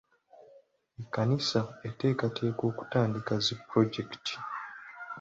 Ekkanisa 1.01 1.61
eteekateeka 1.87 2.63
okutandika 2.71 3.33
zi 3.45 3.55
pulojekiti. 3.67 4.35